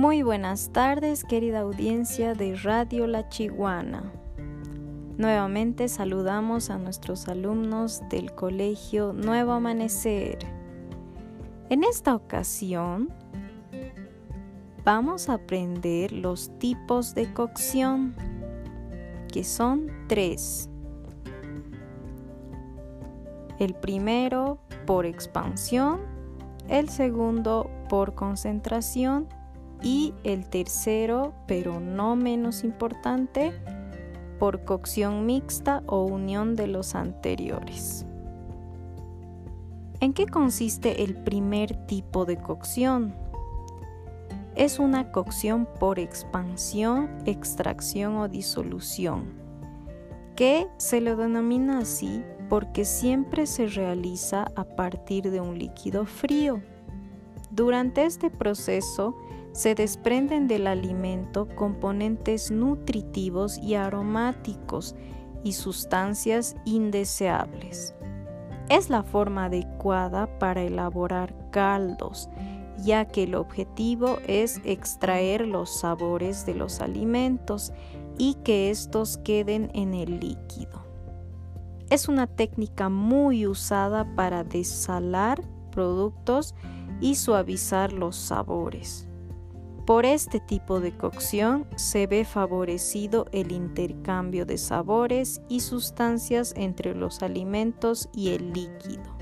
Muy 0.00 0.22
buenas 0.22 0.70
tardes, 0.72 1.24
querida 1.24 1.60
audiencia 1.60 2.32
de 2.32 2.56
Radio 2.56 3.06
La 3.06 3.28
Chiguana. 3.28 4.10
Nuevamente 5.18 5.88
saludamos 5.88 6.70
a 6.70 6.78
nuestros 6.78 7.28
alumnos 7.28 8.00
del 8.08 8.34
Colegio 8.34 9.12
Nuevo 9.12 9.52
Amanecer. 9.52 10.38
En 11.68 11.84
esta 11.84 12.14
ocasión 12.14 13.10
vamos 14.86 15.28
a 15.28 15.34
aprender 15.34 16.12
los 16.12 16.50
tipos 16.58 17.14
de 17.14 17.34
cocción, 17.34 18.14
que 19.30 19.44
son 19.44 19.86
tres. 20.08 20.70
El 23.58 23.74
primero 23.74 24.62
por 24.86 25.04
expansión, 25.04 26.00
el 26.70 26.88
segundo 26.88 27.70
por 27.90 28.14
concentración 28.14 29.28
y 29.82 30.14
el 30.24 30.48
tercero, 30.48 31.32
pero 31.46 31.80
no 31.80 32.16
menos 32.16 32.64
importante, 32.64 33.52
por 34.38 34.64
cocción 34.64 35.26
mixta 35.26 35.82
o 35.86 36.04
unión 36.04 36.56
de 36.56 36.66
los 36.66 36.94
anteriores. 36.94 38.06
¿En 40.00 40.14
qué 40.14 40.26
consiste 40.26 41.04
el 41.04 41.14
primer 41.14 41.74
tipo 41.86 42.24
de 42.24 42.38
cocción? 42.38 43.14
Es 44.56 44.78
una 44.78 45.12
cocción 45.12 45.68
por 45.78 45.98
expansión, 45.98 47.10
extracción 47.26 48.16
o 48.16 48.28
disolución, 48.28 49.26
que 50.36 50.66
se 50.78 51.02
lo 51.02 51.16
denomina 51.16 51.80
así 51.80 52.24
porque 52.48 52.84
siempre 52.84 53.46
se 53.46 53.66
realiza 53.66 54.50
a 54.56 54.64
partir 54.64 55.30
de 55.30 55.40
un 55.40 55.58
líquido 55.58 56.06
frío. 56.06 56.62
Durante 57.50 58.04
este 58.04 58.30
proceso, 58.30 59.14
se 59.52 59.74
desprenden 59.74 60.48
del 60.48 60.66
alimento 60.66 61.48
componentes 61.56 62.50
nutritivos 62.50 63.58
y 63.58 63.74
aromáticos 63.74 64.94
y 65.42 65.52
sustancias 65.52 66.56
indeseables. 66.64 67.94
Es 68.68 68.88
la 68.88 69.02
forma 69.02 69.46
adecuada 69.46 70.38
para 70.38 70.62
elaborar 70.62 71.34
caldos, 71.50 72.28
ya 72.78 73.06
que 73.06 73.24
el 73.24 73.34
objetivo 73.34 74.18
es 74.26 74.60
extraer 74.64 75.46
los 75.46 75.80
sabores 75.80 76.46
de 76.46 76.54
los 76.54 76.80
alimentos 76.80 77.72
y 78.16 78.34
que 78.44 78.70
estos 78.70 79.18
queden 79.18 79.70
en 79.74 79.94
el 79.94 80.20
líquido. 80.20 80.84
Es 81.90 82.06
una 82.06 82.28
técnica 82.28 82.88
muy 82.88 83.46
usada 83.46 84.14
para 84.14 84.44
desalar 84.44 85.42
productos 85.72 86.54
y 87.00 87.16
suavizar 87.16 87.92
los 87.92 88.14
sabores. 88.14 89.09
Por 89.86 90.04
este 90.04 90.40
tipo 90.40 90.80
de 90.80 90.96
cocción 90.96 91.66
se 91.74 92.06
ve 92.06 92.24
favorecido 92.24 93.26
el 93.32 93.50
intercambio 93.50 94.46
de 94.46 94.58
sabores 94.58 95.40
y 95.48 95.60
sustancias 95.60 96.52
entre 96.56 96.94
los 96.94 97.22
alimentos 97.22 98.08
y 98.12 98.30
el 98.30 98.52
líquido. 98.52 99.20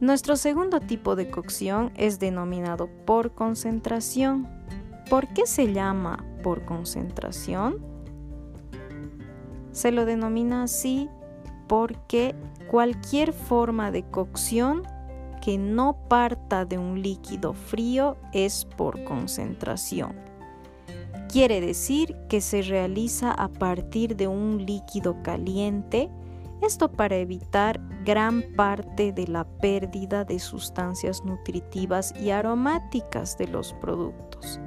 Nuestro 0.00 0.36
segundo 0.36 0.80
tipo 0.80 1.16
de 1.16 1.30
cocción 1.30 1.92
es 1.96 2.18
denominado 2.18 2.88
por 3.06 3.34
concentración. 3.34 4.48
¿Por 5.08 5.28
qué 5.28 5.46
se 5.46 5.72
llama 5.72 6.24
por 6.42 6.64
concentración? 6.64 7.78
Se 9.70 9.92
lo 9.92 10.04
denomina 10.04 10.64
así 10.64 11.08
porque 11.68 12.34
cualquier 12.68 13.32
forma 13.32 13.90
de 13.90 14.02
cocción 14.02 14.82
que 15.44 15.58
no 15.58 15.94
parta 16.08 16.64
de 16.64 16.78
un 16.78 17.02
líquido 17.02 17.52
frío 17.52 18.16
es 18.32 18.64
por 18.64 19.04
concentración. 19.04 20.16
Quiere 21.28 21.60
decir 21.60 22.16
que 22.30 22.40
se 22.40 22.62
realiza 22.62 23.30
a 23.30 23.48
partir 23.48 24.16
de 24.16 24.26
un 24.26 24.64
líquido 24.64 25.22
caliente, 25.22 26.08
esto 26.62 26.90
para 26.90 27.16
evitar 27.16 27.78
gran 28.06 28.42
parte 28.56 29.12
de 29.12 29.28
la 29.28 29.44
pérdida 29.44 30.24
de 30.24 30.38
sustancias 30.38 31.22
nutritivas 31.26 32.14
y 32.18 32.30
aromáticas 32.30 33.36
de 33.36 33.48
los 33.48 33.74
productos, 33.74 34.60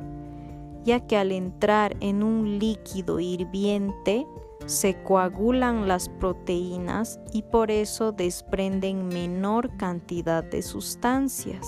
ya 0.84 1.00
que 1.00 1.18
al 1.18 1.32
entrar 1.32 1.98
en 2.02 2.22
un 2.22 2.60
líquido 2.60 3.20
hirviente, 3.20 4.28
se 4.66 5.02
coagulan 5.04 5.88
las 5.88 6.10
proteínas 6.10 7.20
y 7.32 7.44
por 7.44 7.72
eso 7.72 8.12
desprenden 8.12 9.08
menor 9.08 9.76
cantidad 9.78 10.44
de 10.44 10.62
sustancias. 10.62 11.68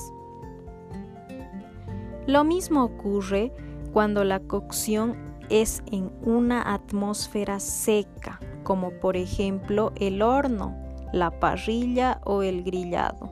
Lo 2.27 2.43
mismo 2.43 2.83
ocurre 2.83 3.51
cuando 3.93 4.23
la 4.23 4.39
cocción 4.39 5.17
es 5.49 5.81
en 5.91 6.11
una 6.21 6.73
atmósfera 6.73 7.59
seca, 7.59 8.39
como 8.63 8.91
por 8.91 9.17
ejemplo 9.17 9.91
el 9.95 10.21
horno, 10.21 10.75
la 11.11 11.31
parrilla 11.31 12.21
o 12.23 12.43
el 12.43 12.63
grillado, 12.63 13.31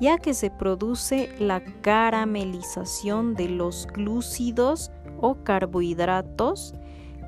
ya 0.00 0.18
que 0.18 0.34
se 0.34 0.50
produce 0.50 1.30
la 1.38 1.62
caramelización 1.80 3.34
de 3.34 3.48
los 3.48 3.86
glúcidos 3.86 4.90
o 5.20 5.36
carbohidratos 5.42 6.74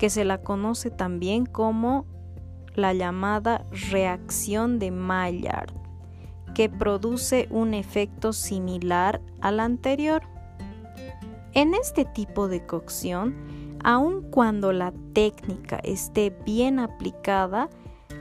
que 0.01 0.09
se 0.09 0.25
la 0.25 0.39
conoce 0.39 0.89
también 0.89 1.45
como 1.45 2.07
la 2.73 2.91
llamada 2.91 3.67
reacción 3.91 4.79
de 4.79 4.89
Maillard, 4.89 5.71
que 6.55 6.69
produce 6.69 7.47
un 7.51 7.75
efecto 7.75 8.33
similar 8.33 9.21
al 9.41 9.59
anterior. 9.59 10.23
En 11.53 11.75
este 11.75 12.03
tipo 12.03 12.47
de 12.47 12.65
cocción, 12.65 13.35
aun 13.83 14.23
cuando 14.23 14.73
la 14.73 14.91
técnica 15.13 15.79
esté 15.83 16.35
bien 16.47 16.79
aplicada, 16.79 17.69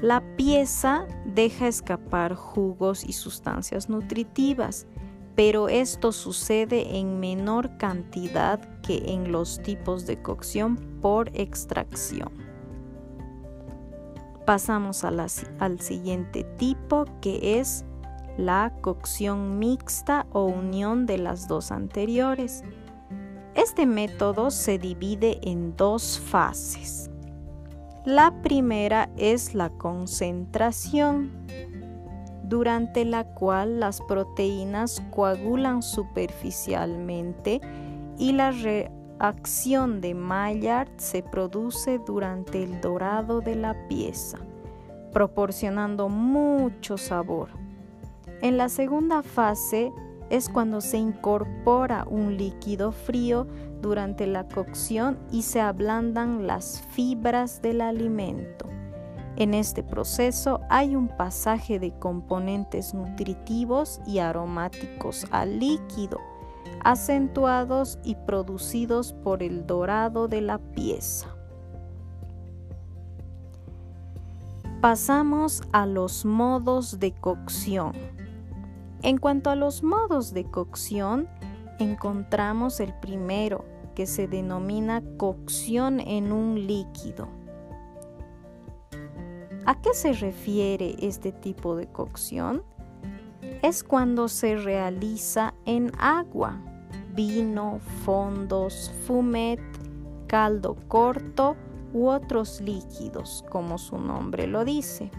la 0.03 0.21
pieza 0.37 1.07
deja 1.25 1.67
escapar 1.67 2.35
jugos 2.35 3.05
y 3.05 3.15
sustancias 3.15 3.89
nutritivas, 3.89 4.87
pero 5.35 5.71
esto 5.71 6.13
sucede 6.13 6.99
en 6.99 7.21
menor 7.21 7.79
cantidad 7.79 8.61
que 8.83 9.15
en 9.15 9.33
los 9.33 9.63
tipos 9.63 10.05
de 10.05 10.21
cocción 10.21 10.90
por 11.01 11.31
extracción. 11.35 12.31
Pasamos 14.47 15.05
al 15.05 15.81
siguiente 15.81 16.45
tipo 16.59 17.05
que 17.21 17.61
es 17.61 17.85
la 18.37 18.73
cocción 18.81 19.59
mixta 19.59 20.27
o 20.33 20.45
unión 20.45 21.07
de 21.07 21.19
las 21.19 21.47
dos 21.47 21.71
anteriores. 21.71 22.65
Este 23.55 23.87
método 23.87 24.51
se 24.51 24.79
divide 24.79 25.39
en 25.43 25.77
dos 25.77 26.19
fases. 26.19 27.11
La 28.05 28.43
primera 28.43 29.11
es 29.17 29.55
la 29.55 29.69
concentración 29.71 31.31
durante 32.45 33.05
la 33.05 33.25
cual 33.25 33.79
las 33.79 34.01
proteínas 34.01 35.03
coagulan 35.11 35.83
superficialmente 35.83 37.61
y 38.19 38.33
la 38.33 38.53
reacción 39.21 40.01
de 40.01 40.15
Maillard 40.15 40.89
se 40.97 41.23
produce 41.23 41.99
durante 41.99 42.63
el 42.63 42.81
dorado 42.81 43.43
de 43.43 43.55
la 43.55 43.87
pieza, 43.87 44.39
proporcionando 45.13 46.09
mucho 46.09 46.97
sabor. 46.97 47.51
En 48.41 48.57
la 48.57 48.71
segunda 48.71 49.23
fase 49.23 49.93
es 50.31 50.49
cuando 50.49 50.81
se 50.81 50.97
incorpora 50.97 52.07
un 52.09 52.39
líquido 52.39 52.93
frío 52.93 53.47
durante 53.83 54.27
la 54.27 54.49
cocción 54.49 55.19
y 55.31 55.43
se 55.43 55.61
ablandan 55.61 56.47
las 56.47 56.81
fibras 56.93 57.61
del 57.61 57.83
alimento. 57.83 58.67
En 59.37 59.53
este 59.53 59.83
proceso 59.83 60.61
hay 60.71 60.97
un 60.97 61.09
pasaje 61.09 61.79
de 61.79 61.93
componentes 61.99 62.95
nutritivos 62.95 64.01
y 64.07 64.19
aromáticos 64.21 65.27
al 65.31 65.59
líquido, 65.59 66.19
acentuados 66.85 67.99
y 68.05 68.15
producidos 68.15 69.13
por 69.13 69.43
el 69.43 69.67
dorado 69.67 70.29
de 70.29 70.41
la 70.41 70.59
pieza. 70.59 71.29
Pasamos 74.81 75.63
a 75.73 75.85
los 75.85 76.25
modos 76.25 76.99
de 77.01 77.13
cocción. 77.13 77.93
En 79.03 79.19
cuanto 79.19 79.51
a 79.51 79.57
los 79.57 79.83
modos 79.83 80.33
de 80.33 80.45
cocción, 80.45 81.29
encontramos 81.79 82.81
el 82.81 82.95
primero, 82.95 83.65
que 83.95 84.07
se 84.07 84.29
denomina 84.29 85.03
cocción 85.19 86.01
en 86.01 86.33
un 86.33 86.67
líquido. 86.67 87.29
¿A 89.67 89.81
qué 89.83 89.93
se 89.93 90.15
refiere 90.15 90.97
este 91.01 91.33
tipo 91.33 91.77
de 91.77 91.87
cocción? 91.87 92.63
Es 93.63 93.85
cuando 93.85 94.29
se 94.29 94.57
realiza 94.57 95.53
en 95.67 95.93
agua, 95.99 96.59
vino, 97.15 97.79
fondos, 98.05 98.91
fumet, 99.07 99.61
caldo 100.27 100.77
corto 100.89 101.57
u 101.93 102.09
otros 102.09 102.63
líquidos, 102.63 103.45
como 103.51 103.77
su 103.77 103.99
nombre 103.99 104.47
lo 104.47 104.65
dice. 104.65 105.11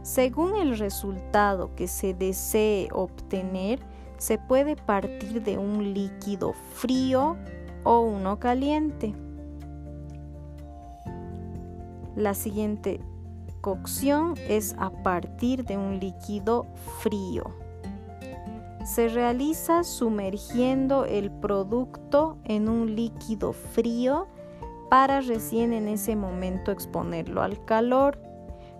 Según 0.00 0.56
el 0.56 0.78
resultado 0.78 1.74
que 1.74 1.86
se 1.86 2.14
desee 2.14 2.88
obtener, 2.92 3.78
se 4.16 4.38
puede 4.38 4.74
partir 4.76 5.42
de 5.42 5.58
un 5.58 5.92
líquido 5.92 6.54
frío 6.72 7.36
o 7.84 8.00
uno 8.00 8.38
caliente. 8.38 9.14
La 12.16 12.32
siguiente 12.32 13.00
cocción 13.64 14.34
es 14.46 14.76
a 14.78 14.90
partir 14.90 15.64
de 15.64 15.78
un 15.78 15.98
líquido 15.98 16.66
frío. 16.98 17.44
Se 18.84 19.08
realiza 19.08 19.84
sumergiendo 19.84 21.06
el 21.06 21.30
producto 21.30 22.36
en 22.44 22.68
un 22.68 22.94
líquido 22.94 23.54
frío 23.54 24.28
para 24.90 25.22
recién 25.22 25.72
en 25.72 25.88
ese 25.88 26.14
momento 26.14 26.72
exponerlo 26.72 27.40
al 27.40 27.64
calor. 27.64 28.18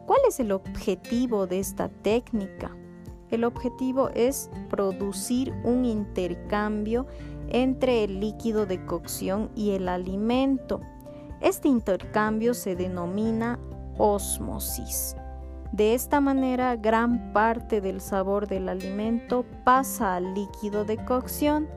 ¿Cuál 0.05 0.21
es 0.29 0.39
el 0.39 0.53
objetivo 0.53 1.47
de 1.47 1.61
esta 1.61 1.89
técnica? 1.89 2.77
El 3.31 3.45
objetivo 3.45 4.11
es 4.11 4.51
producir 4.69 5.55
un 5.65 5.87
intercambio 5.87 7.07
entre 7.49 8.05
el 8.05 8.21
líquido 8.21 8.67
de 8.67 8.85
cocción 8.85 9.51
y 9.57 9.71
el 9.71 9.89
alimento. 9.89 10.83
Este 11.41 11.69
intercambio 11.69 12.53
se 12.53 12.77
denomina 12.77 13.59
ósmosis. 13.99 15.17
De 15.73 15.95
esta 15.95 16.21
manera, 16.21 16.77
gran 16.77 17.33
parte 17.33 17.81
del 17.81 18.01
sabor 18.01 18.47
del 18.47 18.69
alimento 18.69 19.45
pasa 19.65 20.15
al 20.15 20.35
líquido 20.35 20.85
de 20.85 21.05
cocción. 21.05 21.69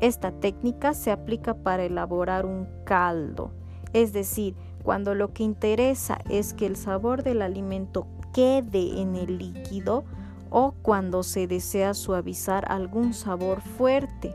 Esta 0.00 0.30
técnica 0.30 0.94
se 0.94 1.10
aplica 1.10 1.54
para 1.54 1.84
elaborar 1.84 2.46
un 2.46 2.66
caldo, 2.84 3.52
es 3.92 4.12
decir, 4.12 4.54
cuando 4.82 5.14
lo 5.14 5.34
que 5.34 5.42
interesa 5.42 6.18
es 6.30 6.54
que 6.54 6.64
el 6.64 6.76
sabor 6.76 7.22
del 7.22 7.42
alimento 7.42 8.06
quede 8.32 9.00
en 9.00 9.16
el 9.16 9.36
líquido, 9.38 10.04
o 10.50 10.72
cuando 10.82 11.22
se 11.22 11.46
desea 11.46 11.92
suavizar 11.94 12.70
algún 12.70 13.12
sabor 13.12 13.60
fuerte. 13.60 14.34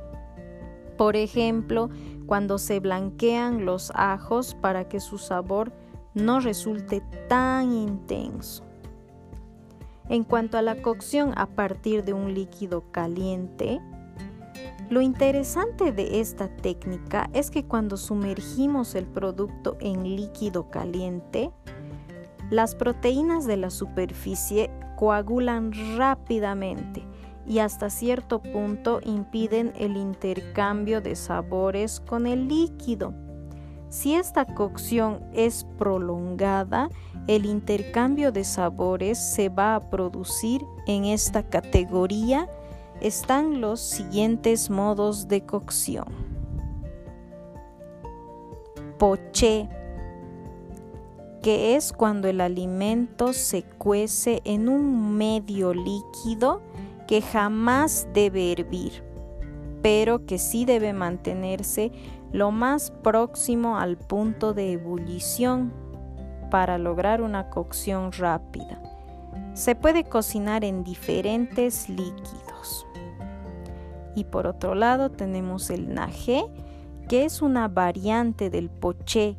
Por 0.97 1.15
ejemplo, 1.15 1.89
cuando 2.27 2.59
se 2.59 2.79
blanquean 2.79 3.65
los 3.65 3.91
ajos 3.95 4.55
para 4.55 4.87
que 4.87 4.99
su 4.99 5.17
sabor 5.17 5.73
no 6.13 6.39
resulte 6.39 7.01
tan 7.27 7.71
intenso. 7.71 8.63
En 10.09 10.23
cuanto 10.23 10.57
a 10.57 10.61
la 10.61 10.81
cocción 10.81 11.33
a 11.35 11.47
partir 11.47 12.03
de 12.03 12.13
un 12.13 12.33
líquido 12.33 12.91
caliente, 12.91 13.79
lo 14.89 15.01
interesante 15.01 15.91
de 15.91 16.19
esta 16.19 16.49
técnica 16.49 17.29
es 17.33 17.49
que 17.49 17.63
cuando 17.65 17.97
sumergimos 17.97 18.95
el 18.95 19.05
producto 19.05 19.77
en 19.79 20.03
líquido 20.03 20.69
caliente, 20.69 21.51
las 22.51 22.75
proteínas 22.75 23.47
de 23.47 23.57
la 23.57 23.69
superficie 23.69 24.69
coagulan 24.97 25.71
rápidamente 25.97 27.03
y 27.47 27.59
hasta 27.59 27.89
cierto 27.89 28.41
punto 28.41 28.99
impiden 29.03 29.73
el 29.77 29.97
intercambio 29.97 31.01
de 31.01 31.15
sabores 31.15 31.99
con 31.99 32.27
el 32.27 32.47
líquido. 32.47 33.13
Si 33.93 34.15
esta 34.15 34.45
cocción 34.45 35.19
es 35.33 35.67
prolongada, 35.77 36.89
el 37.27 37.45
intercambio 37.45 38.31
de 38.31 38.43
sabores 38.43 39.19
se 39.19 39.49
va 39.49 39.75
a 39.75 39.91
producir 39.91 40.65
en 40.87 41.05
esta 41.05 41.43
categoría. 41.43 42.49
Están 43.01 43.61
los 43.61 43.79
siguientes 43.79 44.71
modos 44.71 45.27
de 45.27 45.45
cocción. 45.45 46.07
Poché 48.97 49.69
que 51.43 51.75
es 51.75 51.93
cuando 51.93 52.27
el 52.27 52.41
alimento 52.41 53.31
se 53.31 53.61
cuece 53.61 54.41
en 54.43 54.69
un 54.69 55.15
medio 55.15 55.71
líquido 55.71 56.63
que 57.07 57.21
jamás 57.21 58.07
debe 58.11 58.53
hervir, 58.53 59.03
pero 59.83 60.25
que 60.25 60.39
sí 60.39 60.65
debe 60.65 60.93
mantenerse 60.93 61.91
lo 62.33 62.51
más 62.51 62.91
próximo 62.91 63.77
al 63.77 63.95
punto 63.95 64.53
de 64.53 64.73
ebullición 64.73 65.71
para 66.51 66.77
lograr 66.77 67.21
una 67.21 67.49
cocción 67.49 68.11
rápida. 68.11 68.81
Se 69.53 69.75
puede 69.75 70.03
cocinar 70.03 70.65
en 70.65 70.83
diferentes 70.83 71.87
líquidos. 71.87 72.85
Y 74.15 74.25
por 74.25 74.47
otro 74.47 74.75
lado 74.75 75.09
tenemos 75.09 75.69
el 75.69 75.93
najé, 75.93 76.43
que 77.07 77.23
es 77.23 77.41
una 77.41 77.69
variante 77.69 78.49
del 78.49 78.69
poché 78.69 79.37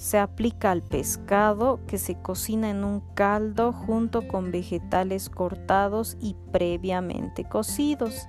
se 0.00 0.16
aplica 0.16 0.70
al 0.70 0.82
pescado 0.82 1.80
que 1.86 1.98
se 1.98 2.14
cocina 2.14 2.70
en 2.70 2.84
un 2.84 3.02
caldo 3.12 3.70
junto 3.70 4.26
con 4.26 4.50
vegetales 4.50 5.28
cortados 5.28 6.16
y 6.22 6.36
previamente 6.52 7.44
cocidos. 7.44 8.26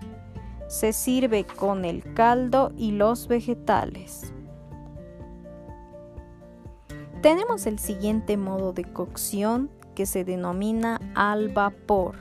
Se 0.71 0.93
sirve 0.93 1.43
con 1.43 1.83
el 1.83 2.13
caldo 2.13 2.71
y 2.77 2.91
los 2.91 3.27
vegetales. 3.27 4.33
Tenemos 7.21 7.65
el 7.65 7.77
siguiente 7.77 8.37
modo 8.37 8.71
de 8.71 8.85
cocción 8.85 9.69
que 9.95 10.05
se 10.05 10.23
denomina 10.23 11.01
al 11.13 11.49
vapor, 11.49 12.19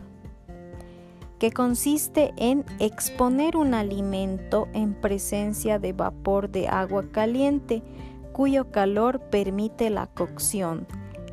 que 1.38 1.52
consiste 1.52 2.34
en 2.38 2.64
exponer 2.80 3.56
un 3.56 3.72
alimento 3.72 4.66
en 4.72 4.94
presencia 4.94 5.78
de 5.78 5.92
vapor 5.92 6.50
de 6.50 6.66
agua 6.66 7.04
caliente 7.12 7.84
cuyo 8.32 8.72
calor 8.72 9.20
permite 9.30 9.90
la 9.90 10.08
cocción. 10.08 10.88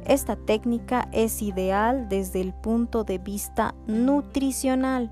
Esta 0.06 0.36
técnica 0.36 1.10
es 1.12 1.42
ideal 1.42 2.10
desde 2.10 2.42
el 2.42 2.54
punto 2.54 3.04
de 3.04 3.18
vista 3.18 3.74
nutricional. 3.88 5.12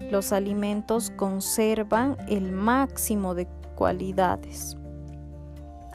Los 0.00 0.32
alimentos 0.32 1.10
conservan 1.10 2.16
el 2.28 2.52
máximo 2.52 3.34
de 3.34 3.46
cualidades. 3.74 4.76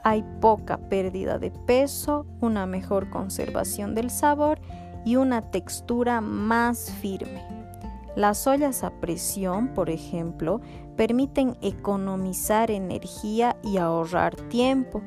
Hay 0.04 0.24
poca 0.40 0.78
pérdida 0.78 1.38
de 1.38 1.52
peso, 1.52 2.26
una 2.40 2.66
mejor 2.66 3.10
conservación 3.10 3.94
del 3.94 4.10
sabor 4.10 4.60
y 5.06 5.16
una 5.16 5.52
textura 5.52 6.22
más 6.22 6.92
firme. 7.02 7.42
Las 8.16 8.46
ollas 8.48 8.84
a 8.84 8.90
presión, 9.00 9.70
por 9.70 9.90
ejemplo, 9.90 10.60
permiten 10.98 11.56
economizar 11.62 12.70
energía 12.70 13.56
y 13.64 13.78
ahorrar 13.78 14.36
tiempo. 14.50 15.02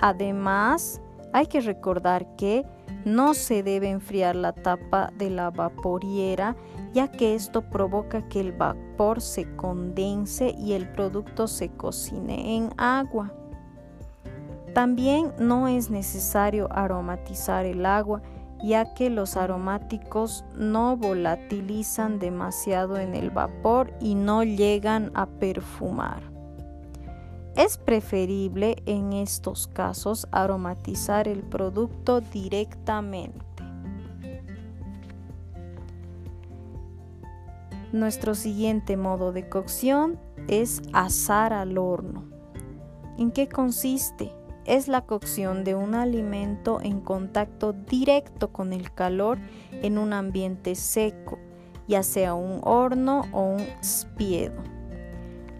Además, 0.00 1.00
hay 1.32 1.46
que 1.46 1.60
recordar 1.60 2.34
que 2.36 2.64
no 3.04 3.34
se 3.34 3.62
debe 3.62 3.90
enfriar 3.90 4.36
la 4.36 4.52
tapa 4.52 5.12
de 5.16 5.30
la 5.30 5.50
vaporiera 5.50 6.56
ya 6.92 7.08
que 7.08 7.34
esto 7.34 7.62
provoca 7.62 8.28
que 8.28 8.40
el 8.40 8.52
vapor 8.52 9.20
se 9.20 9.54
condense 9.56 10.54
y 10.58 10.72
el 10.72 10.88
producto 10.90 11.46
se 11.46 11.68
cocine 11.68 12.56
en 12.56 12.70
agua. 12.76 13.32
También 14.74 15.32
no 15.38 15.68
es 15.68 15.90
necesario 15.90 16.68
aromatizar 16.70 17.64
el 17.64 17.86
agua 17.86 18.22
ya 18.62 18.92
que 18.94 19.08
los 19.08 19.36
aromáticos 19.36 20.44
no 20.54 20.96
volatilizan 20.96 22.18
demasiado 22.18 22.98
en 22.98 23.14
el 23.14 23.30
vapor 23.30 23.92
y 24.00 24.14
no 24.14 24.44
llegan 24.44 25.10
a 25.14 25.26
perfumar. 25.26 26.29
Es 27.60 27.76
preferible 27.76 28.82
en 28.86 29.12
estos 29.12 29.66
casos 29.66 30.26
aromatizar 30.32 31.28
el 31.28 31.42
producto 31.42 32.22
directamente. 32.22 33.44
Nuestro 37.92 38.34
siguiente 38.34 38.96
modo 38.96 39.32
de 39.32 39.50
cocción 39.50 40.18
es 40.48 40.80
asar 40.94 41.52
al 41.52 41.76
horno. 41.76 42.24
¿En 43.18 43.30
qué 43.30 43.46
consiste? 43.46 44.32
Es 44.64 44.88
la 44.88 45.02
cocción 45.02 45.62
de 45.62 45.74
un 45.74 45.94
alimento 45.94 46.80
en 46.80 47.02
contacto 47.02 47.74
directo 47.74 48.54
con 48.54 48.72
el 48.72 48.90
calor 48.94 49.38
en 49.70 49.98
un 49.98 50.14
ambiente 50.14 50.74
seco, 50.76 51.38
ya 51.86 52.02
sea 52.04 52.32
un 52.32 52.62
horno 52.64 53.26
o 53.32 53.42
un 53.42 53.66
spiedo. 53.84 54.79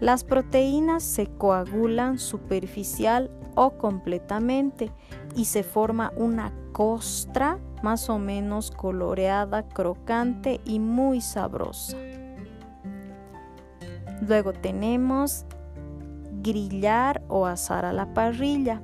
Las 0.01 0.23
proteínas 0.23 1.03
se 1.03 1.27
coagulan 1.27 2.17
superficial 2.17 3.29
o 3.53 3.77
completamente 3.77 4.91
y 5.35 5.45
se 5.45 5.61
forma 5.61 6.11
una 6.17 6.51
costra 6.71 7.59
más 7.83 8.09
o 8.09 8.17
menos 8.17 8.71
coloreada, 8.71 9.67
crocante 9.69 10.59
y 10.65 10.79
muy 10.79 11.21
sabrosa. 11.21 11.97
Luego 14.27 14.53
tenemos 14.53 15.45
grillar 16.41 17.21
o 17.27 17.45
asar 17.45 17.85
a 17.85 17.93
la 17.93 18.11
parrilla, 18.11 18.81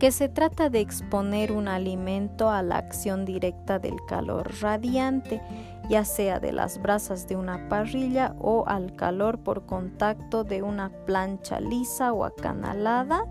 que 0.00 0.10
se 0.10 0.28
trata 0.28 0.68
de 0.68 0.80
exponer 0.80 1.52
un 1.52 1.68
alimento 1.68 2.50
a 2.50 2.64
la 2.64 2.78
acción 2.78 3.24
directa 3.24 3.78
del 3.78 3.94
calor 4.08 4.50
radiante 4.60 5.40
ya 5.88 6.04
sea 6.04 6.38
de 6.38 6.52
las 6.52 6.80
brasas 6.80 7.26
de 7.28 7.36
una 7.36 7.68
parrilla 7.68 8.34
o 8.38 8.64
al 8.66 8.94
calor 8.94 9.38
por 9.38 9.64
contacto 9.64 10.44
de 10.44 10.62
una 10.62 10.90
plancha 11.06 11.60
lisa 11.60 12.12
o 12.12 12.24
acanalada, 12.24 13.24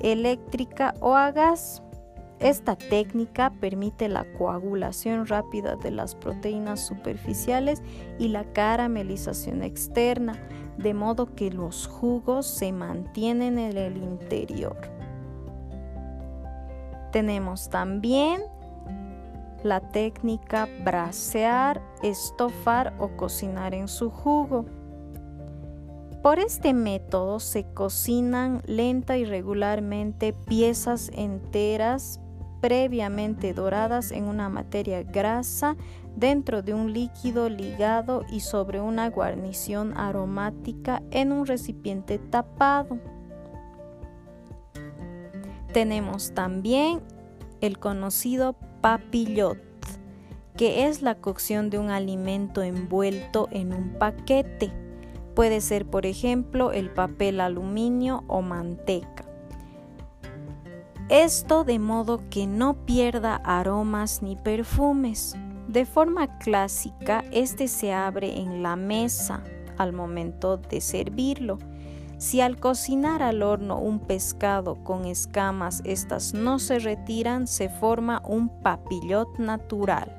eléctrica 0.00 0.94
o 1.00 1.14
a 1.14 1.32
gas. 1.32 1.82
Esta 2.38 2.76
técnica 2.76 3.50
permite 3.60 4.08
la 4.08 4.24
coagulación 4.38 5.26
rápida 5.26 5.76
de 5.76 5.90
las 5.90 6.14
proteínas 6.14 6.80
superficiales 6.80 7.82
y 8.18 8.28
la 8.28 8.44
caramelización 8.44 9.62
externa, 9.62 10.38
de 10.78 10.94
modo 10.94 11.34
que 11.34 11.50
los 11.50 11.86
jugos 11.86 12.46
se 12.46 12.72
mantienen 12.72 13.58
en 13.58 13.76
el 13.76 13.98
interior. 13.98 14.78
Tenemos 17.12 17.68
también 17.68 18.40
la 19.62 19.80
técnica 19.80 20.68
brasear, 20.84 21.82
estofar 22.02 22.94
o 22.98 23.08
cocinar 23.16 23.74
en 23.74 23.88
su 23.88 24.10
jugo. 24.10 24.66
Por 26.22 26.38
este 26.38 26.74
método 26.74 27.40
se 27.40 27.64
cocinan 27.64 28.62
lenta 28.66 29.16
y 29.16 29.24
regularmente 29.24 30.32
piezas 30.32 31.10
enteras 31.14 32.20
previamente 32.60 33.54
doradas 33.54 34.12
en 34.12 34.24
una 34.24 34.50
materia 34.50 35.02
grasa 35.02 35.76
dentro 36.16 36.60
de 36.62 36.74
un 36.74 36.92
líquido 36.92 37.48
ligado 37.48 38.24
y 38.30 38.40
sobre 38.40 38.80
una 38.80 39.08
guarnición 39.08 39.96
aromática 39.96 41.02
en 41.10 41.32
un 41.32 41.46
recipiente 41.46 42.18
tapado. 42.18 42.98
Tenemos 45.72 46.34
también 46.34 47.00
el 47.60 47.78
conocido 47.78 48.56
papillot, 48.80 49.58
que 50.56 50.86
es 50.86 51.02
la 51.02 51.14
cocción 51.14 51.70
de 51.70 51.78
un 51.78 51.90
alimento 51.90 52.62
envuelto 52.62 53.48
en 53.50 53.72
un 53.72 53.94
paquete. 53.98 54.72
Puede 55.34 55.60
ser, 55.60 55.86
por 55.86 56.06
ejemplo, 56.06 56.72
el 56.72 56.90
papel 56.90 57.40
aluminio 57.40 58.24
o 58.26 58.42
manteca. 58.42 59.24
Esto 61.08 61.64
de 61.64 61.78
modo 61.78 62.20
que 62.30 62.46
no 62.46 62.84
pierda 62.86 63.36
aromas 63.36 64.22
ni 64.22 64.36
perfumes. 64.36 65.34
De 65.66 65.84
forma 65.84 66.38
clásica, 66.38 67.24
este 67.32 67.68
se 67.68 67.92
abre 67.92 68.38
en 68.38 68.62
la 68.62 68.76
mesa 68.76 69.42
al 69.76 69.92
momento 69.92 70.56
de 70.56 70.80
servirlo. 70.80 71.58
Si 72.20 72.40
al 72.42 72.60
cocinar 72.60 73.22
al 73.22 73.42
horno 73.42 73.78
un 73.78 73.98
pescado 73.98 74.76
con 74.84 75.06
escamas 75.06 75.80
estas 75.84 76.34
no 76.34 76.58
se 76.58 76.78
retiran, 76.78 77.46
se 77.46 77.70
forma 77.70 78.22
un 78.26 78.48
papillot 78.62 79.38
natural. 79.38 80.16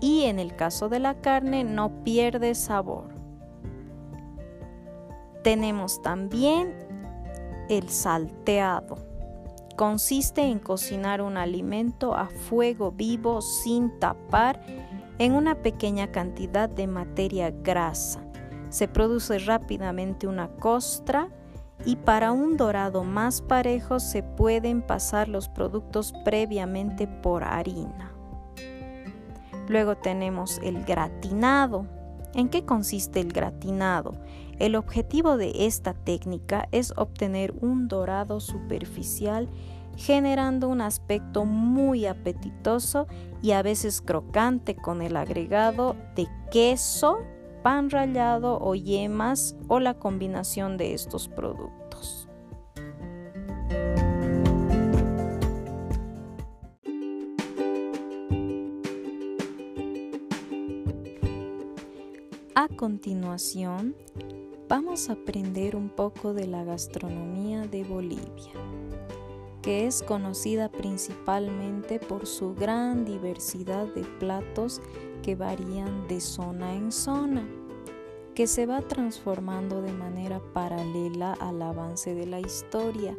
Y 0.00 0.24
en 0.24 0.38
el 0.38 0.54
caso 0.54 0.88
de 0.88 1.00
la 1.00 1.20
carne 1.20 1.64
no 1.64 2.04
pierde 2.04 2.54
sabor. 2.54 3.08
Tenemos 5.42 6.00
también 6.02 6.72
el 7.68 7.88
salteado 7.88 9.08
Consiste 9.78 10.42
en 10.42 10.58
cocinar 10.58 11.22
un 11.22 11.36
alimento 11.36 12.16
a 12.16 12.26
fuego 12.26 12.90
vivo 12.90 13.40
sin 13.40 13.96
tapar 14.00 14.60
en 15.20 15.34
una 15.34 15.62
pequeña 15.62 16.10
cantidad 16.10 16.68
de 16.68 16.88
materia 16.88 17.52
grasa. 17.52 18.27
Se 18.70 18.88
produce 18.88 19.38
rápidamente 19.38 20.26
una 20.26 20.48
costra 20.48 21.28
y 21.84 21.96
para 21.96 22.32
un 22.32 22.56
dorado 22.56 23.04
más 23.04 23.40
parejo 23.40 24.00
se 24.00 24.22
pueden 24.22 24.82
pasar 24.82 25.28
los 25.28 25.48
productos 25.48 26.12
previamente 26.24 27.06
por 27.06 27.44
harina. 27.44 28.12
Luego 29.68 29.96
tenemos 29.96 30.58
el 30.62 30.84
gratinado. 30.84 31.86
¿En 32.34 32.48
qué 32.48 32.64
consiste 32.64 33.20
el 33.20 33.32
gratinado? 33.32 34.14
El 34.58 34.74
objetivo 34.74 35.36
de 35.36 35.66
esta 35.66 35.94
técnica 35.94 36.68
es 36.72 36.92
obtener 36.96 37.54
un 37.60 37.88
dorado 37.88 38.40
superficial 38.40 39.48
generando 39.98 40.68
un 40.68 40.80
aspecto 40.80 41.44
muy 41.44 42.06
apetitoso 42.06 43.08
y 43.42 43.50
a 43.50 43.62
veces 43.62 44.00
crocante 44.00 44.76
con 44.76 45.02
el 45.02 45.16
agregado 45.16 45.96
de 46.14 46.28
queso, 46.52 47.18
pan 47.62 47.90
rallado 47.90 48.58
o 48.60 48.74
yemas 48.74 49.56
o 49.68 49.80
la 49.80 49.94
combinación 49.94 50.76
de 50.76 50.94
estos 50.94 51.28
productos. 51.28 52.28
A 62.60 62.66
continuación, 62.66 63.94
vamos 64.68 65.08
a 65.08 65.12
aprender 65.12 65.76
un 65.76 65.88
poco 65.88 66.34
de 66.34 66.48
la 66.48 66.64
gastronomía 66.64 67.68
de 67.68 67.84
Bolivia, 67.84 68.52
que 69.62 69.86
es 69.86 70.02
conocida 70.02 70.68
principalmente 70.68 72.00
por 72.00 72.26
su 72.26 72.56
gran 72.56 73.04
diversidad 73.04 73.86
de 73.94 74.02
platos 74.18 74.82
que 75.22 75.36
varían 75.36 76.08
de 76.08 76.20
zona 76.20 76.74
en 76.74 76.92
zona, 76.92 77.46
que 78.34 78.46
se 78.46 78.66
va 78.66 78.82
transformando 78.82 79.82
de 79.82 79.92
manera 79.92 80.40
paralela 80.52 81.32
al 81.40 81.60
avance 81.62 82.14
de 82.14 82.26
la 82.26 82.40
historia 82.40 83.16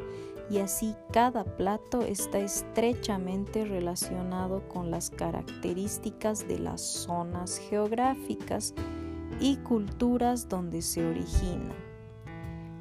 y 0.50 0.58
así 0.58 0.96
cada 1.12 1.44
plato 1.44 2.02
está 2.02 2.38
estrechamente 2.38 3.64
relacionado 3.64 4.66
con 4.68 4.90
las 4.90 5.10
características 5.10 6.46
de 6.48 6.58
las 6.58 6.80
zonas 6.80 7.58
geográficas 7.70 8.74
y 9.38 9.56
culturas 9.58 10.48
donde 10.48 10.82
se 10.82 11.06
origina. 11.06 11.74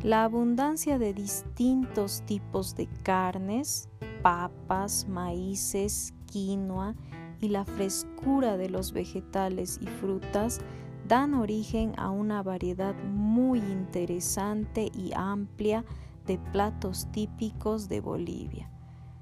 La 0.02 0.24
abundancia 0.24 0.98
de 0.98 1.14
distintos 1.14 2.24
tipos 2.26 2.76
de 2.76 2.88
carnes, 3.04 3.90
papas, 4.24 5.08
maíces, 5.08 6.14
quinoa 6.26 6.96
y 7.42 7.50
la 7.50 7.66
frescura 7.66 8.58
de 8.58 8.70
los 8.70 8.92
vegetales 8.94 9.80
y 9.82 9.88
frutas 9.88 10.60
dan 11.08 11.34
origen 11.34 11.94
a 11.98 12.12
una 12.12 12.44
variedad 12.44 12.96
muy 13.04 13.60
interesante 13.60 14.92
y 14.94 15.12
amplia 15.16 15.84
de 16.26 16.38
platos 16.52 17.08
típicos 17.12 17.90
de 17.90 18.02
Bolivia. 18.02 18.70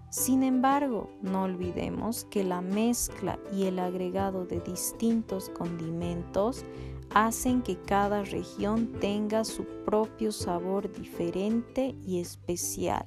Sin 0.10 0.44
embargo, 0.44 1.10
no 1.22 1.44
olvidemos 1.44 2.26
que 2.26 2.44
la 2.44 2.62
mezcla 2.62 3.40
y 3.54 3.66
el 3.66 3.80
agregado 3.80 4.46
de 4.46 4.60
distintos 4.62 5.50
condimentos 5.50 6.66
hacen 7.14 7.62
que 7.62 7.78
cada 7.78 8.24
región 8.24 8.92
tenga 9.00 9.44
su 9.44 9.64
propio 9.86 10.32
sabor 10.32 10.92
diferente 10.92 11.96
y 12.06 12.20
especial. 12.20 13.06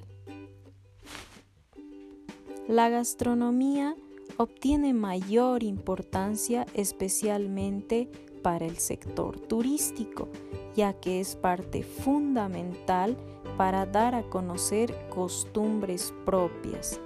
La 2.67 2.89
gastronomía 2.89 3.95
obtiene 4.41 4.93
mayor 4.93 5.63
importancia 5.63 6.65
especialmente 6.73 8.09
para 8.41 8.65
el 8.65 8.77
sector 8.77 9.39
turístico, 9.39 10.27
ya 10.75 10.93
que 10.93 11.19
es 11.19 11.35
parte 11.35 11.83
fundamental 11.83 13.17
para 13.57 13.85
dar 13.85 14.15
a 14.15 14.23
conocer 14.23 14.95
costumbres 15.09 16.13
propias 16.25 16.99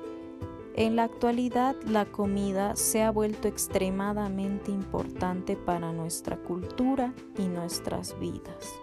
en 0.78 0.98
la 0.98 1.04
actualidad, 1.04 1.78
la 1.88 2.04
comida 2.04 2.76
se 2.76 3.02
ha 3.02 3.10
vuelto 3.10 3.48
extremadamente 3.48 4.72
importante 4.72 5.56
para 5.56 5.94
nuestra 5.94 6.36
cultura 6.36 7.14
y 7.38 7.44
nuestras 7.44 8.20
vidas. 8.20 8.74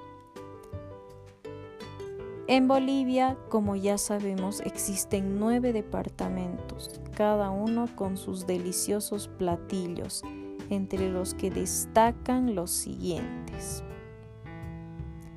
En 2.48 2.66
Bolivia, 2.66 3.36
como 3.48 3.76
ya 3.76 3.98
sabemos, 3.98 4.60
existen 4.60 5.38
nueve 5.38 5.72
departamentos, 5.72 7.00
cada 7.14 7.50
uno 7.50 7.88
con 7.94 8.16
sus 8.16 8.46
deliciosos 8.48 9.28
platillos, 9.28 10.22
entre 10.68 11.08
los 11.08 11.34
que 11.34 11.50
destacan 11.50 12.56
los 12.56 12.72
siguientes. 12.72 13.84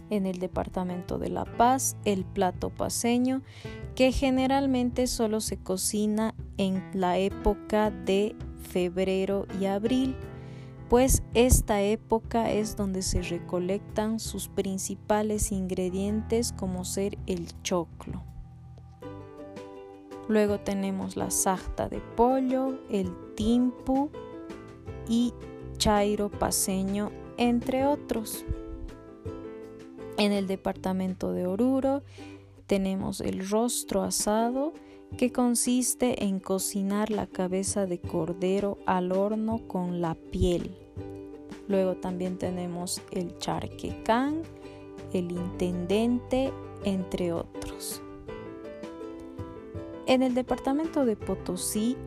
En 0.09 0.25
el 0.25 0.39
departamento 0.39 1.19
de 1.19 1.29
La 1.29 1.45
Paz, 1.45 1.95
el 2.05 2.25
plato 2.25 2.71
paseño, 2.71 3.43
que 3.93 4.11
generalmente 4.11 5.05
solo 5.05 5.41
se 5.41 5.57
cocina 5.57 6.33
en 6.57 6.83
la 6.93 7.19
época 7.19 7.91
de 7.91 8.35
febrero 8.69 9.45
y 9.59 9.65
abril, 9.65 10.15
pues 10.89 11.23
esta 11.33 11.81
época 11.81 12.51
es 12.51 12.75
donde 12.75 13.01
se 13.01 13.21
recolectan 13.21 14.19
sus 14.19 14.47
principales 14.47 15.51
ingredientes 15.51 16.51
como 16.53 16.85
ser 16.85 17.17
el 17.25 17.47
choclo. 17.63 18.23
Luego 20.27 20.59
tenemos 20.59 21.17
la 21.17 21.29
sarta 21.29 21.87
de 21.87 21.99
pollo, 21.99 22.79
el 22.89 23.11
timpu 23.35 24.09
y 25.07 25.33
chairo 25.77 26.29
paseño, 26.29 27.11
entre 27.37 27.85
otros. 27.85 28.43
En 30.17 30.31
el 30.31 30.47
departamento 30.47 31.31
de 31.31 31.45
Oruro 31.45 32.03
tenemos 32.67 33.21
el 33.21 33.47
rostro 33.47 34.01
asado 34.01 34.73
que 35.17 35.31
consiste 35.31 36.25
en 36.25 36.39
cocinar 36.39 37.09
la 37.09 37.27
cabeza 37.27 37.85
de 37.85 37.99
cordero 37.99 38.77
al 38.85 39.11
horno 39.11 39.61
con 39.67 40.01
la 40.01 40.15
piel. 40.15 40.75
Luego 41.67 41.95
también 41.95 42.37
tenemos 42.37 43.01
el 43.11 43.37
charquecán, 43.37 44.43
el 45.13 45.31
intendente, 45.31 46.51
entre 46.83 47.33
otros. 47.33 48.01
En 50.05 50.21
el 50.21 50.35
departamento 50.35 51.05
de 51.05 51.15
Potosí 51.15 51.97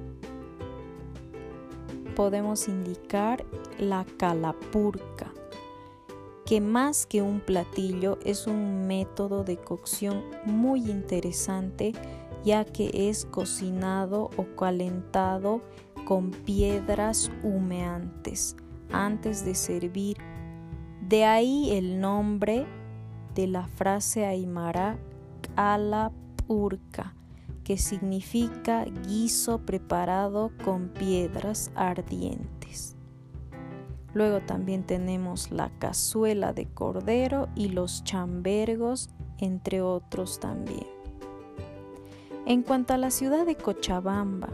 podemos 2.14 2.68
indicar 2.68 3.44
la 3.78 4.04
calapurca, 4.16 5.32
que 6.44 6.60
más 6.60 7.06
que 7.06 7.22
un 7.22 7.40
platillo 7.40 8.18
es 8.24 8.46
un 8.46 8.86
método 8.86 9.44
de 9.44 9.56
cocción 9.56 10.22
muy 10.44 10.90
interesante 10.90 11.92
ya 12.44 12.64
que 12.64 13.08
es 13.08 13.24
cocinado 13.26 14.30
o 14.36 14.44
calentado 14.56 15.62
con 16.04 16.30
piedras 16.30 17.30
humeantes 17.42 18.56
antes 18.92 19.44
de 19.44 19.54
servir. 19.54 20.16
De 21.06 21.24
ahí 21.24 21.70
el 21.72 22.00
nombre 22.00 22.66
de 23.34 23.46
la 23.46 23.66
frase 23.66 24.26
aymara 24.26 24.98
calapurca, 25.54 27.14
que 27.64 27.76
significa 27.76 28.84
guiso 29.06 29.58
preparado 29.58 30.50
con 30.64 30.88
piedras 30.88 31.70
ardientes. 31.74 32.96
Luego 34.14 34.40
también 34.40 34.84
tenemos 34.84 35.50
la 35.50 35.70
cazuela 35.78 36.52
de 36.52 36.66
cordero 36.66 37.48
y 37.54 37.68
los 37.68 38.02
chambergos, 38.04 39.10
entre 39.38 39.82
otros 39.82 40.40
también. 40.40 40.97
En 42.48 42.62
cuanto 42.62 42.94
a 42.94 42.96
la 42.96 43.10
ciudad 43.10 43.44
de 43.44 43.56
Cochabamba, 43.56 44.48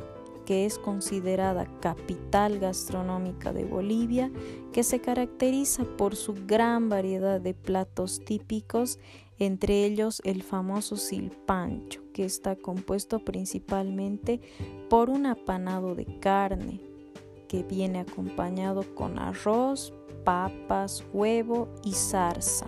que 0.47 0.67
es 0.67 0.81
considerada 0.81 1.67
capital 1.79 2.59
gastronómica 2.59 3.53
de 3.53 3.65
Bolivia, 3.65 4.33
que 4.73 4.83
se 4.83 5.01
caracteriza 5.01 5.85
por 5.85 6.17
su 6.17 6.35
gran 6.45 6.89
variedad 6.89 7.41
de 7.41 7.55
platos 7.55 8.19
típicos, 8.25 8.99
entre 9.39 9.85
ellos 9.85 10.21
el 10.25 10.43
famoso 10.43 10.97
silpancho, 10.97 12.01
que 12.13 12.25
está 12.25 12.57
compuesto 12.57 13.21
principalmente 13.21 14.41
por 14.91 15.09
un 15.09 15.27
apanado 15.27 15.95
de 15.95 16.19
carne, 16.19 16.81
que 17.47 17.63
viene 17.63 18.01
acompañado 18.01 18.83
con 18.97 19.21
arroz, 19.21 19.93
papas, 20.25 21.05
huevo 21.13 21.69
y 21.85 21.93
zarza, 21.93 22.67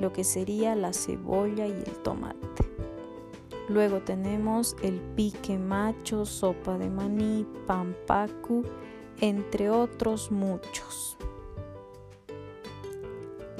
lo 0.00 0.12
que 0.12 0.24
sería 0.24 0.74
la 0.74 0.92
cebolla 0.92 1.68
y 1.68 1.70
el 1.70 2.02
tomate. 2.02 2.71
Luego 3.68 4.00
tenemos 4.00 4.76
el 4.82 5.00
pique 5.14 5.58
macho, 5.58 6.24
sopa 6.24 6.78
de 6.78 6.90
maní, 6.90 7.46
pampacu, 7.66 8.64
entre 9.20 9.70
otros 9.70 10.30
muchos. 10.30 11.16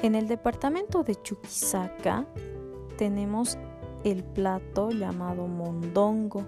En 0.02 0.16
el 0.16 0.26
departamento 0.26 1.04
de 1.04 1.14
Chuquisaca 1.14 2.26
tenemos 2.99 3.56
el 4.02 4.25
plato 4.25 4.90
llamado 4.90 5.47
mondongo, 5.47 6.44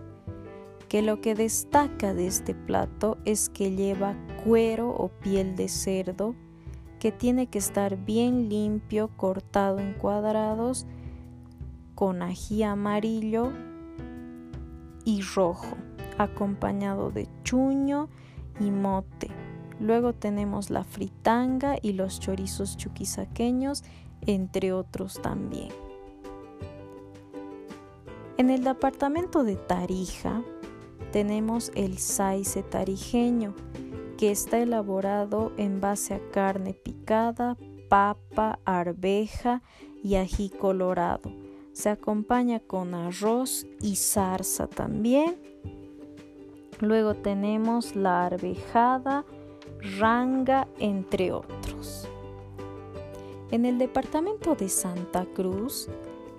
que 0.89 1.03
lo 1.03 1.21
que 1.21 1.35
destaca 1.35 2.15
de 2.15 2.27
este 2.27 2.55
plato 2.55 3.19
es 3.25 3.49
que 3.49 3.71
lleva 3.71 4.17
cuero 4.45 4.91
o 4.91 5.09
piel 5.09 5.55
de 5.55 5.69
cerdo 5.69 6.35
que 6.99 7.13
tiene 7.13 7.49
que 7.49 7.59
estar 7.59 7.97
bien 7.97 8.49
limpio, 8.49 9.11
cortado 9.17 9.79
en 9.79 9.93
cuadrados 9.93 10.87
con 11.95 12.23
ají 12.23 12.63
amarillo 12.63 13.53
y 15.05 15.23
rojo, 15.23 15.77
acompañado 16.19 17.11
de 17.11 17.29
chuño 17.43 18.09
y 18.61 18.71
mote. 18.71 19.31
Luego 19.81 20.13
tenemos 20.13 20.71
la 20.71 20.85
fritanga 20.85 21.77
y 21.81 21.93
los 21.93 22.21
chorizos 22.21 22.77
chuquisaqueños, 22.77 23.83
entre 24.27 24.73
otros 24.73 25.21
también. 25.21 25.69
En 28.37 28.51
el 28.51 28.65
departamento 28.65 29.45
de 29.45 29.57
Tarija 29.57 30.43
tenemos 31.13 31.71
el 31.75 31.99
saice 31.99 32.63
tarijeño, 32.63 33.55
que 34.17 34.31
está 34.31 34.59
elaborado 34.59 35.53
en 35.57 35.81
base 35.81 36.15
a 36.15 36.31
carne 36.31 36.73
picada, 36.73 37.57
papa, 37.89 38.59
arveja 38.65 39.63
y 40.03 40.17
ají 40.17 40.51
colorado 40.51 41.44
se 41.75 41.91
acompaña 41.91 42.61
con 42.61 42.95
arroz 42.95 43.67
y 43.83 43.97
zarza 43.97 44.69
también. 44.69 45.37
Luego 46.81 47.15
tenemos 47.15 47.97
la 47.97 48.27
arvejada, 48.27 49.25
ranga, 49.99 50.69
entre 50.79 51.33
otros. 51.33 52.09
En 53.51 53.67
el 53.67 53.79
departamento 53.79 54.55
de 54.55 54.69
Santa 54.69 55.27
Cruz, 55.35 55.89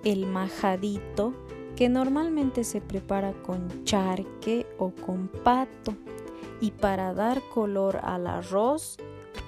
el 0.03 0.25
majadito, 0.25 1.33
que 1.75 1.89
normalmente 1.89 2.63
se 2.63 2.79
prepara 2.79 3.33
con 3.43 3.83
charque 3.83 4.65
o 4.77 4.91
con 4.91 5.27
pato, 5.27 5.93
y 6.61 6.71
para 6.71 7.13
dar 7.13 7.41
color 7.53 7.99
al 8.01 8.27
arroz, 8.27 8.97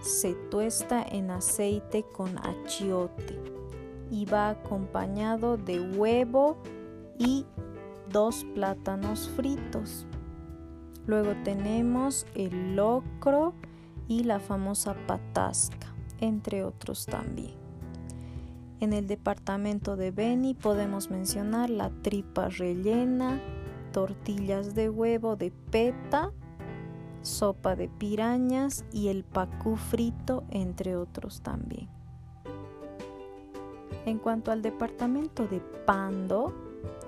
se 0.02 0.34
tuesta 0.34 1.02
en 1.02 1.32
aceite 1.32 2.04
con 2.04 2.38
achiote 2.40 3.57
y 4.12 4.26
va 4.26 4.50
acompañado 4.50 5.58
de 5.58 5.80
huevo 5.80 6.58
y 7.18 7.46
dos 8.12 8.46
plátanos 8.56 9.30
fritos. 9.30 10.06
Luego 11.06 11.34
tenemos 11.44 12.26
el 12.36 12.76
locro 12.76 13.54
y 14.08 14.24
la 14.24 14.40
famosa 14.40 14.96
patasca, 15.08 15.94
entre 16.20 16.64
otros 16.64 17.06
también. 17.06 17.56
En 18.80 18.94
el 18.94 19.08
departamento 19.08 19.96
de 19.96 20.12
Beni 20.12 20.54
podemos 20.54 21.10
mencionar 21.10 21.70
la 21.70 21.90
tripa 21.90 22.50
rellena, 22.50 23.42
tortillas 23.92 24.76
de 24.76 24.90
huevo 24.90 25.36
de 25.36 25.52
peta, 25.72 26.32
sopa 27.22 27.76
de 27.76 27.88
pirañas 27.88 28.86
y 28.92 29.08
el 29.08 29.24
pacú 29.24 29.78
frito, 29.78 30.44
entre 30.50 30.96
otros 30.96 31.42
también. 31.42 31.97
En 34.08 34.20
cuanto 34.20 34.54
al 34.54 34.62
departamento 34.62 35.48
de 35.48 35.60
Pando, 35.86 36.56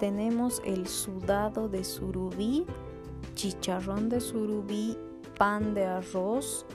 tenemos 0.02 0.62
el 0.66 0.86
sudado 0.86 1.70
de 1.70 1.86
surubí, 1.86 2.66
chicharrón 3.36 4.10
de 4.10 4.20
surubí, 4.20 4.98
pan 5.38 5.74
de 5.74 5.86
arroz 5.86 6.66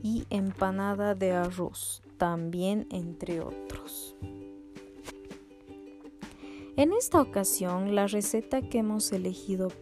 y 0.00 0.26
empanada 0.30 1.16
de 1.16 1.32
arroz, 1.32 2.04
también 2.18 2.86
entre 2.92 3.40
otros. 3.40 4.14
En 6.76 6.92
esta 6.92 7.20
ocasión, 7.20 7.96
la 7.96 8.06
receta 8.06 8.62
que 8.62 8.78
hemos 8.78 9.10
elegido 9.10 9.72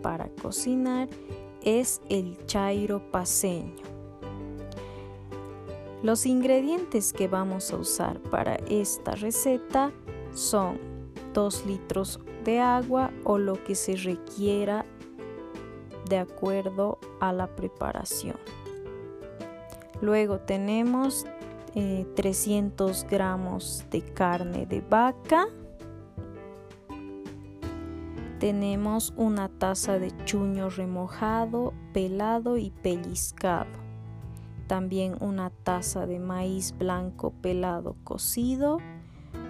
para 0.00 0.28
cocinar 0.28 1.08
es 1.64 2.00
el 2.08 2.38
chairo 2.46 3.10
paseño. 3.10 3.89
Los 6.02 6.24
ingredientes 6.24 7.12
que 7.12 7.28
vamos 7.28 7.72
a 7.72 7.76
usar 7.76 8.20
para 8.20 8.54
esta 8.68 9.12
receta 9.12 9.92
son 10.32 10.78
2 11.34 11.66
litros 11.66 12.20
de 12.42 12.58
agua 12.58 13.10
o 13.24 13.36
lo 13.36 13.62
que 13.64 13.74
se 13.74 13.96
requiera 13.96 14.86
de 16.08 16.16
acuerdo 16.16 16.98
a 17.20 17.34
la 17.34 17.54
preparación. 17.54 18.38
Luego 20.00 20.40
tenemos 20.40 21.26
300 21.74 23.02
eh, 23.02 23.06
gramos 23.10 23.84
de 23.90 24.00
carne 24.00 24.64
de 24.64 24.80
vaca. 24.80 25.48
Tenemos 28.38 29.12
una 29.18 29.50
taza 29.50 29.98
de 29.98 30.12
chuño 30.24 30.70
remojado, 30.70 31.74
pelado 31.92 32.56
y 32.56 32.70
pellizcado 32.70 33.89
también 34.70 35.16
una 35.18 35.50
taza 35.50 36.06
de 36.06 36.20
maíz 36.20 36.78
blanco 36.78 37.32
pelado 37.42 37.96
cocido, 38.04 38.78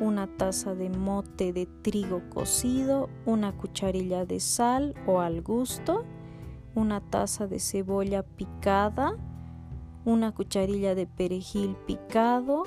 una 0.01 0.27
taza 0.27 0.75
de 0.75 0.89
mote 0.89 1.53
de 1.53 1.67
trigo 1.67 2.23
cocido, 2.31 3.11
una 3.27 3.53
cucharilla 3.53 4.25
de 4.25 4.41
sal 4.41 4.95
o 5.07 5.21
al 5.21 5.43
gusto, 5.43 6.07
una 6.75 7.03
taza 7.03 7.47
de 7.47 7.61
cebolla 7.61 8.23
picada, 8.23 9.15
una 10.07 10.33
cucharilla 10.33 10.95
de 10.95 11.07
perejil 11.07 11.77
picado, 11.87 12.63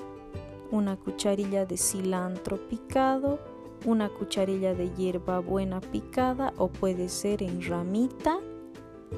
una 0.70 0.96
cucharilla 0.96 1.66
de 1.66 1.78
cilantro 1.78 2.68
picado, 2.70 3.40
una 3.84 4.10
cucharilla 4.10 4.76
de 4.76 4.94
hierba 4.94 5.40
buena 5.40 5.82
picada 5.82 6.54
o 6.60 6.68
puede 6.68 7.10
ser 7.10 7.42
en 7.42 7.64
ramita, 7.68 8.38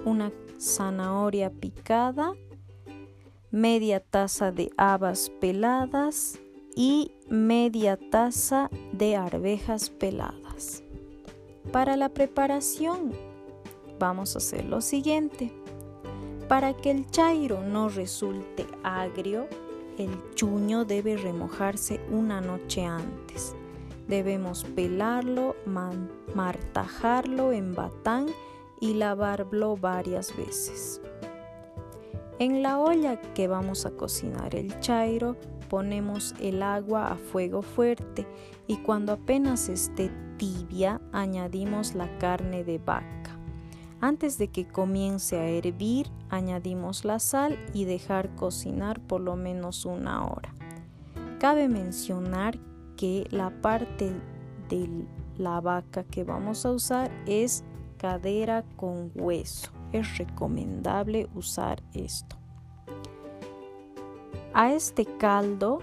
una 0.06 0.32
zanahoria 0.58 1.50
picada, 1.50 2.32
media 3.56 4.02
taza 4.02 4.52
de 4.52 4.70
habas 4.76 5.30
peladas 5.40 6.38
y 6.76 7.14
media 7.30 7.98
taza 7.98 8.70
de 8.92 9.16
arvejas 9.16 9.90
peladas. 9.90 10.84
Para 11.72 11.96
la 11.96 12.10
preparación 12.10 13.14
vamos 13.98 14.36
a 14.36 14.40
hacer 14.40 14.66
lo 14.66 14.82
siguiente. 14.82 15.54
Para 16.50 16.74
que 16.74 16.92
el 16.92 17.10
chairo 17.10 17.62
no 17.62 17.88
resulte 17.88 18.68
agrio, 18.84 19.48
el 19.98 20.12
chuño 20.34 20.84
debe 20.84 21.16
remojarse 21.16 22.02
una 22.12 22.42
noche 22.42 22.84
antes. 22.84 23.56
Debemos 24.10 24.66
pelarlo, 24.66 25.56
martajarlo 26.34 27.54
en 27.54 27.74
batán 27.74 28.26
y 28.82 28.96
lavarlo 28.96 29.78
varias 29.78 30.36
veces. 30.36 31.00
En 32.38 32.62
la 32.62 32.80
olla 32.80 33.22
que 33.34 33.48
vamos 33.48 33.86
a 33.86 33.92
cocinar 33.92 34.56
el 34.56 34.78
chairo 34.82 35.38
ponemos 35.70 36.36
el 36.42 36.64
agua 36.64 37.08
a 37.08 37.16
fuego 37.16 37.62
fuerte 37.62 38.28
y 38.68 38.78
cuando 38.78 39.14
apenas 39.14 39.70
esté 39.70 40.12
tibia 40.38 41.00
añadimos 41.14 41.96
la 41.96 42.18
carne 42.18 42.66
de 42.66 42.78
vaca. 42.78 43.40
Antes 44.02 44.38
de 44.38 44.50
que 44.50 44.68
comience 44.68 45.38
a 45.38 45.48
hervir 45.48 46.12
añadimos 46.30 47.06
la 47.06 47.20
sal 47.20 47.58
y 47.74 47.86
dejar 47.86 48.36
cocinar 48.36 49.00
por 49.00 49.22
lo 49.22 49.38
menos 49.38 49.86
una 49.86 50.26
hora. 50.26 50.54
Cabe 51.40 51.70
mencionar 51.70 52.60
que 52.98 53.28
la 53.32 53.50
parte 53.62 54.12
de 54.68 54.90
la 55.38 55.62
vaca 55.62 56.04
que 56.04 56.26
vamos 56.26 56.66
a 56.66 56.72
usar 56.72 57.12
es 57.28 57.64
cadera 57.98 58.66
con 58.76 59.10
hueso. 59.16 59.72
Es 59.92 60.18
recomendable 60.18 61.30
usar 61.34 61.82
esto. 61.94 62.36
A 64.54 64.72
este 64.72 65.06
caldo 65.18 65.80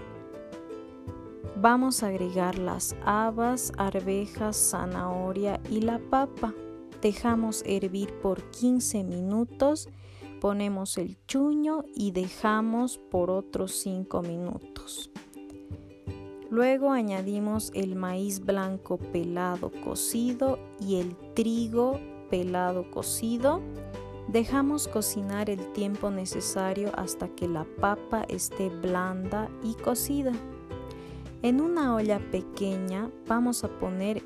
vamos 1.55 2.03
a 2.03 2.07
agregar 2.07 2.57
las 2.57 2.95
habas, 3.05 3.71
arvejas, 3.77 4.57
zanahoria 4.57 5.61
y 5.69 5.81
la 5.81 5.99
papa. 5.99 6.53
Dejamos 7.01 7.63
hervir 7.65 8.13
por 8.21 8.41
15 8.51 9.03
minutos, 9.03 9.89
ponemos 10.41 10.97
el 10.97 11.17
chuño 11.27 11.85
y 11.95 12.11
dejamos 12.11 12.97
por 12.97 13.29
otros 13.29 13.73
5 13.73 14.21
minutos. 14.23 15.11
Luego 16.49 16.91
añadimos 16.91 17.71
el 17.73 17.95
maíz 17.95 18.39
blanco 18.39 18.97
pelado 18.97 19.71
cocido 19.83 20.59
y 20.79 20.97
el 20.97 21.15
trigo 21.33 21.99
pelado 22.33 22.89
cocido. 22.89 23.61
Dejamos 24.27 24.87
cocinar 24.87 25.51
el 25.51 25.71
tiempo 25.73 26.09
necesario 26.09 26.89
hasta 26.95 27.27
que 27.27 27.47
la 27.47 27.63
papa 27.79 28.25
esté 28.27 28.69
blanda 28.69 29.51
y 29.61 29.75
cocida. 29.75 30.31
En 31.43 31.61
una 31.61 31.93
olla 31.93 32.19
pequeña 32.31 33.11
vamos 33.27 33.63
a 33.63 33.67
poner 33.67 34.23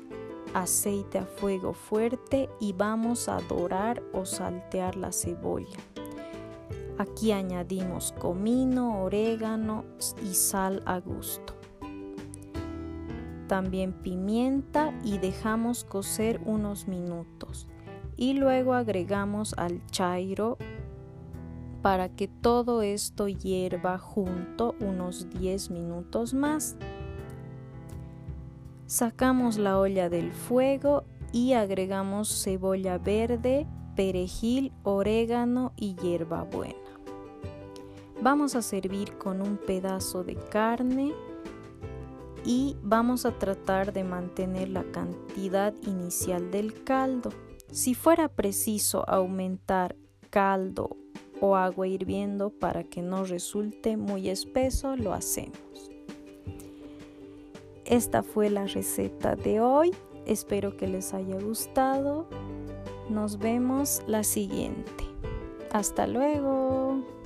aceite 0.54 1.18
a 1.18 1.26
fuego 1.26 1.74
fuerte 1.74 2.48
y 2.60 2.72
vamos 2.72 3.28
a 3.28 3.42
dorar 3.42 4.02
o 4.14 4.24
saltear 4.24 4.96
la 4.96 5.12
cebolla. 5.12 5.76
Aquí 6.96 7.32
añadimos 7.32 8.14
comino, 8.18 9.02
orégano 9.02 9.84
y 10.22 10.32
sal 10.32 10.82
a 10.86 10.98
gusto 10.98 11.58
también 13.48 13.94
pimienta 13.94 14.92
y 15.02 15.16
dejamos 15.16 15.82
cocer 15.82 16.38
unos 16.44 16.86
minutos. 16.86 17.66
Y 18.18 18.34
luego 18.34 18.74
agregamos 18.74 19.54
al 19.56 19.80
chairo 19.86 20.58
para 21.80 22.08
que 22.10 22.28
todo 22.28 22.82
esto 22.82 23.28
hierva 23.28 23.96
junto 23.98 24.74
unos 24.80 25.30
10 25.30 25.70
minutos 25.70 26.34
más. 26.34 26.76
Sacamos 28.86 29.56
la 29.56 29.78
olla 29.78 30.10
del 30.10 30.32
fuego 30.32 31.04
y 31.32 31.52
agregamos 31.52 32.42
cebolla 32.42 32.98
verde, 32.98 33.66
perejil, 33.94 34.72
orégano 34.82 35.72
y 35.76 35.94
hierbabuena. 35.94 36.74
Vamos 38.20 38.56
a 38.56 38.62
servir 38.62 39.16
con 39.16 39.40
un 39.40 39.58
pedazo 39.58 40.24
de 40.24 40.34
carne 40.34 41.12
y 42.44 42.76
vamos 42.82 43.26
a 43.26 43.38
tratar 43.38 43.92
de 43.92 44.02
mantener 44.02 44.70
la 44.70 44.82
cantidad 44.84 45.72
inicial 45.86 46.50
del 46.50 46.82
caldo. 46.82 47.30
Si 47.70 47.94
fuera 47.94 48.28
preciso 48.28 49.08
aumentar 49.08 49.94
caldo 50.30 50.96
o 51.40 51.54
agua 51.56 51.86
hirviendo 51.86 52.50
para 52.50 52.84
que 52.84 53.02
no 53.02 53.24
resulte 53.24 53.96
muy 53.96 54.28
espeso, 54.28 54.96
lo 54.96 55.12
hacemos. 55.12 55.90
Esta 57.84 58.22
fue 58.22 58.50
la 58.50 58.66
receta 58.66 59.36
de 59.36 59.60
hoy. 59.60 59.94
Espero 60.26 60.76
que 60.76 60.86
les 60.86 61.14
haya 61.14 61.40
gustado. 61.40 62.28
Nos 63.08 63.38
vemos 63.38 64.02
la 64.06 64.24
siguiente. 64.24 65.04
Hasta 65.72 66.06
luego. 66.06 67.17